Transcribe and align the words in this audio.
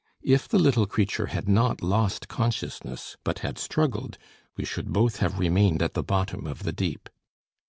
If 0.23 0.47
the 0.47 0.57
little 0.57 0.87
creature 0.87 1.27
had 1.27 1.47
not 1.47 1.83
lost 1.83 2.27
consciousness 2.27 3.17
but 3.23 3.37
had 3.45 3.59
struggled, 3.59 4.17
we 4.57 4.65
should 4.65 4.91
both 4.91 5.17
have 5.17 5.37
remained 5.37 5.83
at 5.83 5.93
the 5.93 6.01
bottom 6.01 6.47
of 6.47 6.63
the 6.63 6.73
deep. 6.73 7.07